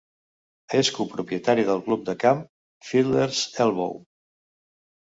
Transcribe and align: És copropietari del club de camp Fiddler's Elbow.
És 0.79 0.89
copropietari 0.95 1.67
del 1.69 1.83
club 1.91 2.09
de 2.09 2.17
camp 2.25 2.43
Fiddler's 2.89 3.47
Elbow. 3.69 3.99